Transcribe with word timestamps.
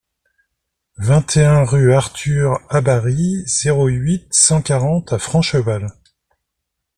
vingt 0.97 1.37
et 1.37 1.45
un 1.45 1.63
rue 1.63 1.93
Arthur 1.93 2.59
Habary, 2.71 3.43
zéro 3.45 3.85
huit, 3.85 4.33
cent 4.33 4.59
quarante 4.63 5.13
à 5.13 5.19
Francheval 5.19 5.89